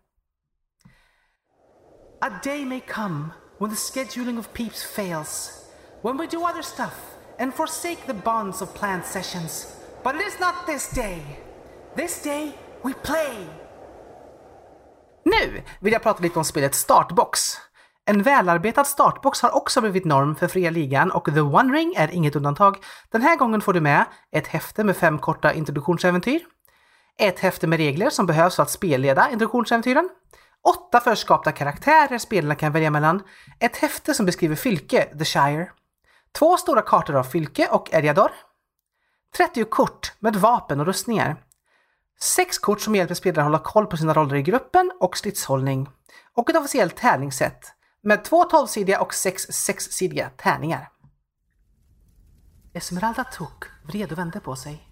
A 2.20 2.30
day 2.44 2.64
may 2.64 2.80
come 2.80 3.28
when 3.58 3.70
the 3.70 3.76
scheduling 3.76 4.38
of 4.38 4.52
peeps 4.52 4.84
fails, 4.84 5.50
when 6.02 6.16
we 6.16 6.26
do 6.26 6.38
other 6.38 6.62
stuff 6.62 6.94
and 7.38 7.54
forsake 7.54 8.06
the 8.06 8.14
bonds 8.14 8.62
of 8.62 8.74
planned 8.74 9.04
sessions. 9.04 9.66
But 10.04 10.14
it 10.14 10.22
is 10.28 10.40
not 10.40 10.54
this 10.66 10.90
day. 10.90 11.40
This 11.96 12.22
day 12.22 12.52
we 12.82 12.92
play! 13.04 13.46
Nu 15.24 15.62
vill 15.80 15.92
jag 15.92 16.02
prata 16.02 16.22
lite 16.22 16.38
om 16.38 16.44
spelet 16.44 16.74
Startbox. 16.74 17.40
En 18.10 18.22
välarbetad 18.22 18.84
startbox 18.84 19.42
har 19.42 19.56
också 19.56 19.80
blivit 19.80 20.04
norm 20.04 20.36
för 20.36 20.48
fria 20.48 20.70
ligan 20.70 21.10
och 21.10 21.24
The 21.24 21.40
One 21.40 21.72
Ring 21.72 21.94
är 21.96 22.10
inget 22.10 22.36
undantag. 22.36 22.76
Den 23.10 23.22
här 23.22 23.36
gången 23.36 23.60
får 23.60 23.72
du 23.72 23.80
med 23.80 24.04
ett 24.32 24.46
häfte 24.46 24.84
med 24.84 24.96
fem 24.96 25.18
korta 25.18 25.52
introduktionsäventyr, 25.52 26.40
ett 27.18 27.38
häfte 27.38 27.66
med 27.66 27.76
regler 27.76 28.10
som 28.10 28.26
behövs 28.26 28.56
för 28.56 28.62
att 28.62 28.70
spelleda 28.70 29.30
introduktionsäventyren, 29.30 30.08
åtta 30.68 31.00
förskapta 31.00 31.52
karaktärer 31.52 32.18
spelarna 32.18 32.54
kan 32.54 32.72
välja 32.72 32.90
mellan, 32.90 33.22
ett 33.60 33.76
häfte 33.76 34.14
som 34.14 34.26
beskriver 34.26 34.56
Fylke, 34.56 35.04
The 35.18 35.24
Shire, 35.24 35.70
två 36.38 36.56
stora 36.56 36.82
kartor 36.82 37.16
av 37.16 37.24
Fylke 37.24 37.68
och 37.70 37.94
Eriador, 37.94 38.30
30 39.36 39.64
kort 39.64 40.12
med 40.18 40.36
vapen 40.36 40.80
och 40.80 40.86
rustningar, 40.86 41.36
Sex 42.20 42.58
kort 42.58 42.80
som 42.80 42.94
hjälper 42.94 43.14
spelare 43.14 43.40
att 43.40 43.46
hålla 43.46 43.58
koll 43.58 43.86
på 43.86 43.96
sina 43.96 44.14
roller 44.14 44.36
i 44.36 44.42
gruppen 44.42 44.92
och 45.00 45.16
stridshållning. 45.16 45.88
Och 46.34 46.50
ett 46.50 46.56
officiellt 46.56 46.96
tävlingssätt 46.96 47.74
med 48.02 48.24
två 48.24 48.44
tolvsidiga 48.44 49.00
och 49.00 49.14
sex 49.14 49.42
sexsidiga 49.42 50.30
tärningar. 50.30 50.90
Esmeralda 52.72 53.24
tog, 53.24 53.64
vred 53.82 54.12
och 54.12 54.18
vände 54.18 54.40
på 54.40 54.56
sig. 54.56 54.88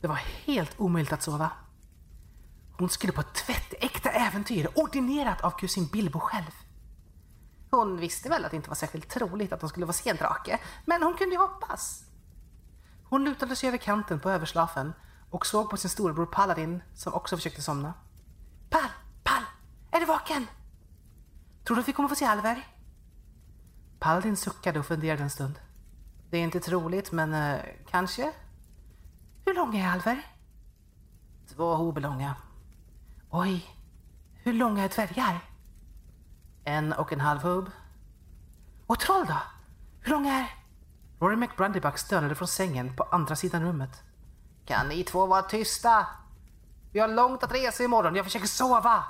Det 0.00 0.06
var 0.08 0.14
helt 0.44 0.80
omöjligt 0.80 1.12
att 1.12 1.22
sova. 1.22 1.50
Hon 2.78 2.88
skulle 2.88 3.12
på 3.12 3.20
ett 3.20 3.34
tvättäkta 3.34 4.10
äventyr 4.10 4.68
ordinerat 4.74 5.40
av 5.40 5.50
kusin 5.50 5.86
Bilbo 5.86 6.20
själv. 6.20 6.50
Hon 7.70 7.96
visste 7.96 8.28
väl 8.28 8.44
att 8.44 8.50
det 8.50 8.56
inte 8.56 8.68
var 8.68 8.76
särskilt 8.76 9.08
troligt 9.08 9.52
att 9.52 9.60
hon 9.60 9.70
skulle 9.70 9.86
få 9.86 9.92
se 9.92 10.10
en 10.10 10.16
drake, 10.16 10.58
men 10.84 11.02
hon 11.02 11.14
kunde 11.14 11.34
ju 11.34 11.40
hoppas. 11.40 12.04
Hon 13.04 13.24
lutade 13.24 13.56
sig 13.56 13.68
över 13.68 13.78
kanten 13.78 14.20
på 14.20 14.30
överslafen 14.30 14.92
och 15.30 15.46
såg 15.46 15.70
på 15.70 15.76
sin 15.76 15.90
storebror 15.90 16.26
Paladin 16.26 16.82
som 16.94 17.14
också 17.14 17.36
försökte 17.36 17.62
somna. 17.62 17.94
Pal, 18.70 18.90
Pal, 19.24 19.42
är 19.90 20.00
du 20.00 20.06
vaken? 20.06 20.46
Tror 21.64 21.76
du 21.76 21.80
att 21.80 21.88
vi 21.88 21.92
kommer 21.92 22.08
få 22.08 22.14
se 22.14 22.24
Alver? 22.24 22.66
Paladin 23.98 24.36
suckade 24.36 24.78
och 24.78 24.86
funderade 24.86 25.22
en 25.22 25.30
stund. 25.30 25.60
Det 26.30 26.36
är 26.38 26.42
inte 26.42 26.60
troligt, 26.60 27.12
men 27.12 27.34
eh, 27.34 27.60
kanske. 27.90 28.32
Hur 29.44 29.54
lång 29.54 29.76
är 29.76 29.88
Alver? 29.88 30.26
Två 31.54 31.74
hobelånga. 31.74 32.34
Oj, 33.30 33.66
hur 34.42 34.52
långa 34.52 34.84
är 34.84 34.88
dvärgar? 34.88 35.40
En 36.64 36.92
och 36.92 37.12
en 37.12 37.20
halv 37.20 37.40
hub. 37.40 37.70
Och 38.86 38.98
troll 38.98 39.26
då? 39.26 39.38
Hur 40.00 40.10
långa 40.10 40.34
är... 40.34 40.46
Rory 41.20 41.36
McBrandybuck 41.36 41.98
stönade 41.98 42.34
från 42.34 42.48
sängen 42.48 42.96
på 42.96 43.02
andra 43.02 43.36
sidan 43.36 43.62
rummet. 43.62 44.02
Kan 44.66 44.88
ni 44.88 45.04
två 45.04 45.26
vara 45.26 45.42
tysta? 45.42 46.06
Vi 46.92 47.00
har 47.00 47.08
långt 47.08 47.42
att 47.42 47.54
resa 47.54 47.84
imorgon, 47.84 48.14
jag 48.14 48.24
försöker 48.24 48.46
sova! 48.46 49.04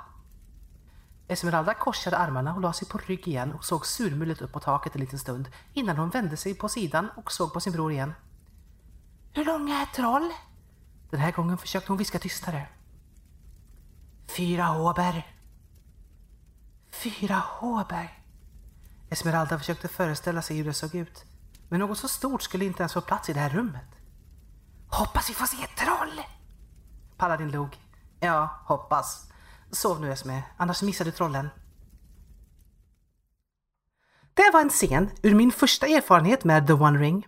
Esmeralda 1.31 1.73
korsade 1.73 2.17
armarna 2.17 2.55
och 2.55 2.61
la 2.61 2.73
sig 2.73 2.87
på 2.87 2.97
rygg 2.97 3.27
igen 3.27 3.51
och 3.51 3.65
såg 3.65 3.85
surmulet 3.85 4.41
upp 4.41 4.51
på 4.51 4.59
taket 4.59 4.95
en 4.95 5.01
liten 5.01 5.19
stund 5.19 5.49
innan 5.73 5.97
hon 5.97 6.09
vände 6.09 6.37
sig 6.37 6.53
på 6.53 6.69
sidan 6.69 7.09
och 7.15 7.31
såg 7.31 7.53
på 7.53 7.59
sin 7.59 7.73
bror 7.73 7.91
igen. 7.91 8.13
Hur 9.33 9.45
långa 9.45 9.81
är 9.81 9.85
troll? 9.85 10.31
Den 11.09 11.19
här 11.19 11.31
gången 11.31 11.57
försökte 11.57 11.91
hon 11.91 11.97
viska 11.97 12.19
tystare. 12.19 12.67
Fyra 14.37 14.63
håber. 14.63 15.27
Fyra 16.91 17.35
håber. 17.35 18.23
Esmeralda 19.09 19.59
försökte 19.59 19.87
föreställa 19.87 20.41
sig 20.41 20.57
hur 20.57 20.65
det 20.65 20.73
såg 20.73 20.95
ut. 20.95 21.25
Men 21.69 21.79
något 21.79 21.97
så 21.97 22.07
stort 22.07 22.41
skulle 22.41 22.65
inte 22.65 22.83
ens 22.83 22.93
få 22.93 23.01
plats 23.01 23.29
i 23.29 23.33
det 23.33 23.39
här 23.39 23.49
rummet. 23.49 23.89
Hoppas 24.87 25.29
vi 25.29 25.33
får 25.33 25.45
se 25.45 25.63
ett 25.63 25.77
troll! 25.77 26.21
Paladin 27.17 27.51
log. 27.51 27.77
Ja, 28.19 28.61
hoppas. 28.65 29.30
Sov 29.71 30.01
nu 30.01 30.11
Esme, 30.11 30.43
annars 30.57 30.81
missar 30.81 31.05
du 31.05 31.11
trollen. 31.11 31.49
Det 34.33 34.49
var 34.53 34.61
en 34.61 34.69
scen 34.69 35.09
ur 35.23 35.35
min 35.35 35.51
första 35.51 35.87
erfarenhet 35.87 36.43
med 36.43 36.67
The 36.67 36.73
One 36.73 36.99
Ring. 36.99 37.27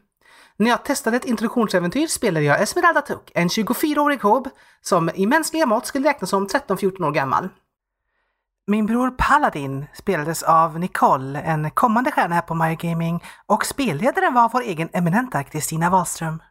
När 0.58 0.70
jag 0.70 0.86
testade 0.86 1.18
ett 1.18 1.26
introduktionsäventyr 1.26 2.08
spelade 2.08 2.46
jag 2.46 2.62
Esmeralda 2.62 3.02
Tuck, 3.02 3.32
en 3.34 3.48
24-årig 3.48 4.22
hob 4.22 4.50
som 4.82 5.10
i 5.16 5.26
mänskliga 5.26 5.66
mått 5.66 5.86
skulle 5.86 6.10
räknas 6.10 6.30
som 6.30 6.48
13-14 6.48 7.06
år 7.06 7.12
gammal. 7.12 7.50
Min 8.68 8.86
bror 8.86 9.12
Paladin 9.18 9.86
spelades 9.94 10.44
av 10.44 10.80
Nicole, 10.80 11.42
en 11.42 11.72
kommande 11.72 12.12
stjärna 12.12 12.36
här 12.36 12.42
på 12.42 12.56
My 12.56 12.76
Gaming 12.76 13.24
och 13.46 13.66
spelledaren 13.66 14.34
var 14.34 14.50
vår 14.54 14.62
egen 14.62 14.90
eminenta 14.94 15.44
Kristina 15.44 15.90
Wahlström. 15.90 16.42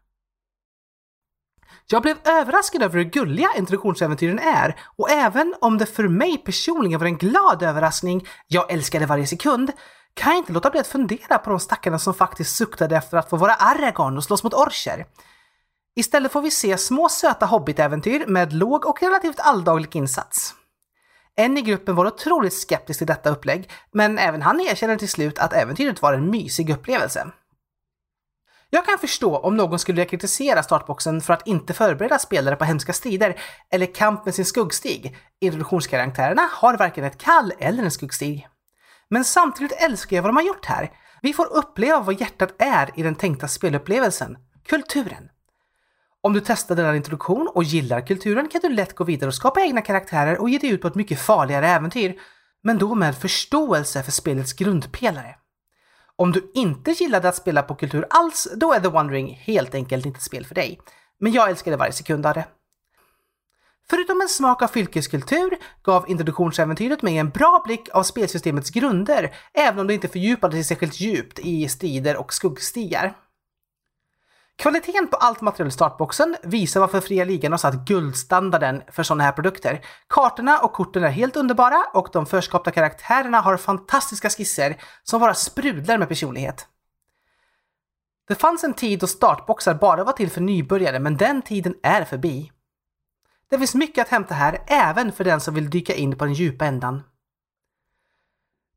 Jag 1.86 2.02
blev 2.02 2.16
överraskad 2.24 2.82
över 2.82 2.98
hur 2.98 3.04
gulliga 3.04 3.48
introduktionsäventyren 3.56 4.38
är 4.38 4.80
och 4.98 5.10
även 5.10 5.54
om 5.60 5.78
det 5.78 5.86
för 5.86 6.08
mig 6.08 6.38
personligen 6.38 7.00
var 7.00 7.06
en 7.06 7.18
glad 7.18 7.62
överraskning, 7.62 8.26
jag 8.48 8.72
älskade 8.72 9.06
varje 9.06 9.26
sekund, 9.26 9.72
kan 10.14 10.32
jag 10.32 10.38
inte 10.38 10.52
låta 10.52 10.70
bli 10.70 10.80
att 10.80 10.86
fundera 10.86 11.38
på 11.38 11.50
de 11.50 11.60
stackarna 11.60 11.98
som 11.98 12.14
faktiskt 12.14 12.56
suktade 12.56 12.96
efter 12.96 13.16
att 13.16 13.30
få 13.30 13.36
vara 13.36 13.54
Aragorn 13.54 14.16
och 14.16 14.24
slåss 14.24 14.44
mot 14.44 14.54
orcher. 14.54 15.06
Istället 15.96 16.32
får 16.32 16.42
vi 16.42 16.50
se 16.50 16.78
små 16.78 17.08
söta 17.08 17.46
hobbitäventyr 17.46 18.26
med 18.26 18.52
låg 18.52 18.86
och 18.86 19.02
relativt 19.02 19.40
alldaglig 19.40 19.96
insats. 19.96 20.54
En 21.36 21.58
i 21.58 21.62
gruppen 21.62 21.94
var 21.94 22.06
otroligt 22.06 22.54
skeptisk 22.54 22.98
till 22.98 23.06
detta 23.06 23.30
upplägg, 23.30 23.70
men 23.92 24.18
även 24.18 24.42
han 24.42 24.60
erkänner 24.60 24.96
till 24.96 25.08
slut 25.08 25.38
att 25.38 25.52
äventyret 25.52 26.02
var 26.02 26.12
en 26.12 26.30
mysig 26.30 26.70
upplevelse. 26.70 27.26
Jag 28.74 28.86
kan 28.86 28.98
förstå 28.98 29.36
om 29.36 29.56
någon 29.56 29.78
skulle 29.78 30.04
kritisera 30.04 30.62
startboxen 30.62 31.20
för 31.20 31.32
att 31.32 31.46
inte 31.46 31.74
förbereda 31.74 32.18
spelare 32.18 32.56
på 32.56 32.64
hemska 32.64 32.92
strider 32.92 33.40
eller 33.70 33.94
kamp 33.94 34.24
med 34.24 34.34
sin 34.34 34.44
skuggstig. 34.44 35.16
Introduktionskaraktärerna 35.40 36.48
har 36.52 36.76
varken 36.76 37.04
ett 37.04 37.18
kall 37.18 37.52
eller 37.58 37.82
en 37.82 37.90
skuggstig. 37.90 38.48
Men 39.08 39.24
samtidigt 39.24 39.72
älskar 39.72 40.16
jag 40.16 40.22
vad 40.22 40.28
de 40.28 40.36
har 40.36 40.42
gjort 40.42 40.64
här. 40.64 40.90
Vi 41.22 41.32
får 41.32 41.52
uppleva 41.52 42.00
vad 42.00 42.20
hjärtat 42.20 42.54
är 42.58 42.90
i 42.96 43.02
den 43.02 43.14
tänkta 43.14 43.48
spelupplevelsen. 43.48 44.36
Kulturen. 44.66 45.28
Om 46.20 46.32
du 46.32 46.40
testar 46.40 46.74
denna 46.74 46.96
introduktion 46.96 47.50
och 47.54 47.64
gillar 47.64 48.06
kulturen 48.06 48.48
kan 48.48 48.60
du 48.60 48.68
lätt 48.68 48.94
gå 48.94 49.04
vidare 49.04 49.28
och 49.28 49.34
skapa 49.34 49.60
egna 49.60 49.82
karaktärer 49.82 50.40
och 50.40 50.50
ge 50.50 50.58
dig 50.58 50.70
ut 50.70 50.82
på 50.82 50.88
ett 50.88 50.94
mycket 50.94 51.20
farligare 51.20 51.68
äventyr. 51.68 52.20
Men 52.62 52.78
då 52.78 52.94
med 52.94 53.16
förståelse 53.16 54.02
för 54.02 54.12
spelets 54.12 54.52
grundpelare. 54.52 55.36
Om 56.16 56.32
du 56.32 56.50
inte 56.54 56.90
gillade 56.90 57.28
att 57.28 57.36
spela 57.36 57.62
på 57.62 57.74
kultur 57.74 58.06
alls, 58.10 58.48
då 58.56 58.72
är 58.72 58.80
The 58.80 58.88
Wandering 58.88 59.34
helt 59.42 59.74
enkelt 59.74 60.06
inte 60.06 60.16
ett 60.16 60.22
spel 60.22 60.46
för 60.46 60.54
dig. 60.54 60.80
Men 61.20 61.32
jag 61.32 61.50
älskade 61.50 61.76
varje 61.76 61.92
sekund 61.92 62.26
av 62.26 62.34
det. 62.34 62.44
Förutom 63.90 64.20
en 64.20 64.28
smak 64.28 64.62
av 64.62 64.68
fylkeskultur 64.68 65.58
gav 65.82 66.10
introduktionsäventyret 66.10 67.02
mig 67.02 67.18
en 67.18 67.30
bra 67.30 67.62
blick 67.66 67.88
av 67.92 68.02
spelsystemets 68.02 68.70
grunder, 68.70 69.34
även 69.54 69.78
om 69.80 69.86
det 69.86 69.94
inte 69.94 70.08
fördjupade 70.08 70.52
sig 70.52 70.64
särskilt 70.64 71.00
djupt 71.00 71.38
i 71.38 71.68
strider 71.68 72.16
och 72.16 72.32
skuggstigar. 72.32 73.16
Kvaliteten 74.56 75.08
på 75.08 75.16
allt 75.16 75.40
material 75.40 75.68
i 75.68 75.70
startboxen 75.70 76.36
visar 76.42 76.80
varför 76.80 77.00
Fria 77.00 77.24
Ligan 77.24 77.52
har 77.52 77.58
satt 77.58 77.74
guldstandarden 77.74 78.82
för 78.88 79.02
sådana 79.02 79.24
här 79.24 79.32
produkter. 79.32 79.80
Kartorna 80.08 80.58
och 80.58 80.72
korten 80.72 81.04
är 81.04 81.08
helt 81.08 81.36
underbara 81.36 81.84
och 81.94 82.08
de 82.12 82.26
förskapta 82.26 82.70
karaktärerna 82.70 83.40
har 83.40 83.56
fantastiska 83.56 84.30
skisser 84.30 84.76
som 85.02 85.20
bara 85.20 85.34
sprudlar 85.34 85.98
med 85.98 86.08
personlighet. 86.08 86.66
Det 88.28 88.34
fanns 88.34 88.64
en 88.64 88.74
tid 88.74 88.98
då 88.98 89.06
startboxar 89.06 89.74
bara 89.74 90.04
var 90.04 90.12
till 90.12 90.30
för 90.30 90.40
nybörjare, 90.40 90.98
men 91.00 91.16
den 91.16 91.42
tiden 91.42 91.74
är 91.82 92.04
förbi. 92.04 92.52
Det 93.50 93.58
finns 93.58 93.74
mycket 93.74 94.02
att 94.02 94.10
hämta 94.10 94.34
här, 94.34 94.58
även 94.66 95.12
för 95.12 95.24
den 95.24 95.40
som 95.40 95.54
vill 95.54 95.70
dyka 95.70 95.94
in 95.94 96.18
på 96.18 96.24
den 96.24 96.34
djupa 96.34 96.64
ändan. 96.64 97.02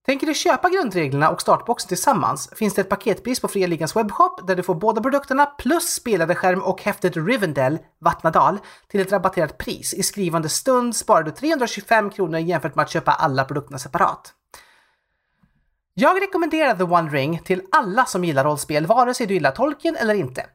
Tänker 0.05 0.27
du 0.27 0.33
köpa 0.33 0.69
grundreglerna 0.69 1.29
och 1.29 1.41
startboxen 1.41 1.87
tillsammans 1.87 2.49
finns 2.55 2.73
det 2.73 2.81
ett 2.81 2.89
paketpris 2.89 3.39
på 3.39 3.47
Fria 3.47 3.67
Ligans 3.67 3.95
webbshop 3.95 4.47
där 4.47 4.55
du 4.55 4.63
får 4.63 4.75
båda 4.75 5.01
produkterna 5.01 5.45
plus 5.45 5.93
spelade 5.93 6.35
skärm 6.35 6.61
och 6.61 6.81
häftet 6.81 7.17
Rivendell, 7.17 7.79
Vattnadal, 7.99 8.59
till 8.87 9.01
ett 9.01 9.11
rabatterat 9.11 9.57
pris. 9.57 9.93
I 9.93 10.03
skrivande 10.03 10.49
stund 10.49 10.95
sparar 10.95 11.23
du 11.23 11.31
325 11.31 12.09
kronor 12.09 12.39
jämfört 12.39 12.75
med 12.75 12.83
att 12.83 12.89
köpa 12.89 13.11
alla 13.11 13.45
produkterna 13.45 13.79
separat. 13.79 14.33
Jag 15.93 16.21
rekommenderar 16.21 16.75
The 16.75 16.83
One 16.83 17.09
Ring 17.09 17.39
till 17.39 17.61
alla 17.71 18.05
som 18.05 18.23
gillar 18.23 18.43
rollspel, 18.43 18.85
vare 18.85 19.13
sig 19.13 19.27
du 19.27 19.33
gillar 19.33 19.51
Tolkien 19.51 19.95
eller 19.95 20.13
inte. 20.13 20.45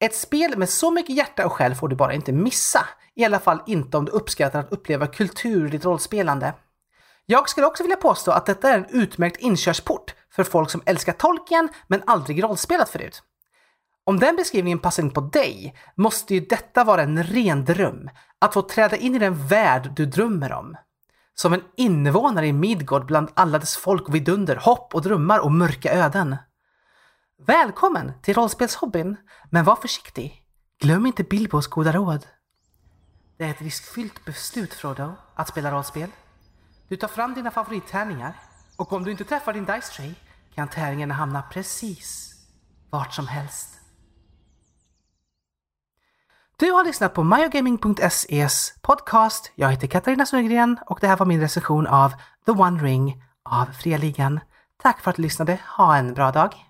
Ett 0.00 0.14
spel 0.14 0.58
med 0.58 0.68
så 0.68 0.90
mycket 0.90 1.16
hjärta 1.16 1.46
och 1.46 1.52
själ 1.52 1.74
får 1.74 1.88
du 1.88 1.96
bara 1.96 2.14
inte 2.14 2.32
missa. 2.32 2.86
I 3.14 3.24
alla 3.24 3.38
fall 3.38 3.62
inte 3.66 3.96
om 3.96 4.04
du 4.04 4.12
uppskattar 4.12 4.60
att 4.60 4.72
uppleva 4.72 5.06
kultur 5.06 5.66
i 5.66 5.70
ditt 5.70 5.84
rollspelande. 5.84 6.54
Jag 7.30 7.48
skulle 7.48 7.66
också 7.66 7.82
vilja 7.82 7.96
påstå 7.96 8.30
att 8.30 8.46
detta 8.46 8.70
är 8.70 8.78
en 8.78 8.86
utmärkt 8.88 9.36
inkörsport 9.36 10.14
för 10.30 10.44
folk 10.44 10.70
som 10.70 10.82
älskar 10.86 11.12
Tolkien 11.12 11.68
men 11.86 12.02
aldrig 12.06 12.42
rollspelat 12.42 12.88
förut. 12.88 13.22
Om 14.04 14.18
den 14.18 14.36
beskrivningen 14.36 14.78
passar 14.78 15.02
in 15.02 15.10
på 15.10 15.20
dig 15.20 15.76
måste 15.94 16.34
ju 16.34 16.40
detta 16.40 16.84
vara 16.84 17.02
en 17.02 17.22
ren 17.22 17.64
dröm. 17.64 18.10
Att 18.38 18.54
få 18.54 18.62
träda 18.62 18.96
in 18.96 19.14
i 19.14 19.18
den 19.18 19.46
värld 19.46 19.92
du 19.96 20.06
drömmer 20.06 20.52
om. 20.52 20.76
Som 21.34 21.52
en 21.52 21.62
invånare 21.76 22.46
i 22.46 22.52
Midgård 22.52 23.06
bland 23.06 23.30
alla 23.34 23.58
dess 23.58 23.76
folk 23.76 24.08
och 24.08 24.14
vidunder, 24.14 24.56
hopp 24.56 24.94
och 24.94 25.02
drömmar 25.02 25.38
och 25.38 25.52
mörka 25.52 25.92
öden. 25.92 26.36
Välkommen 27.46 28.12
till 28.22 28.34
rollspelshobbyn, 28.34 29.16
men 29.50 29.64
var 29.64 29.76
försiktig. 29.76 30.42
Glöm 30.80 31.06
inte 31.06 31.24
Bilbos 31.24 31.66
goda 31.66 31.92
råd. 31.92 32.26
Det 33.38 33.44
är 33.44 33.50
ett 33.50 33.62
riskfyllt 33.62 34.24
beslut, 34.24 34.74
Frodo, 34.74 35.12
att 35.34 35.48
spela 35.48 35.70
rollspel. 35.72 36.10
Du 36.90 36.96
tar 36.96 37.08
fram 37.08 37.34
dina 37.34 37.50
favorittärningar 37.50 38.32
och 38.76 38.92
om 38.92 39.04
du 39.04 39.10
inte 39.10 39.24
träffar 39.24 39.52
din 39.52 39.64
dice 39.64 39.92
tray 39.92 40.14
kan 40.54 40.68
tärningarna 40.68 41.14
hamna 41.14 41.42
precis 41.42 42.34
vart 42.90 43.14
som 43.14 43.28
helst. 43.28 43.80
Du 46.56 46.70
har 46.70 46.84
lyssnat 46.84 47.14
på 47.14 47.24
myogaming.ses 47.24 48.74
podcast. 48.80 49.52
Jag 49.54 49.70
heter 49.70 49.86
Katarina 49.86 50.26
Sundgren 50.26 50.78
och 50.86 50.98
det 51.00 51.06
här 51.06 51.16
var 51.16 51.26
min 51.26 51.40
recension 51.40 51.86
av 51.86 52.12
The 52.46 52.52
One 52.52 52.82
Ring 52.82 53.24
av 53.42 53.66
Fria 53.66 53.98
Ligan. 53.98 54.40
Tack 54.82 55.00
för 55.00 55.10
att 55.10 55.16
du 55.16 55.22
lyssnade. 55.22 55.58
Ha 55.76 55.96
en 55.96 56.14
bra 56.14 56.32
dag! 56.32 56.69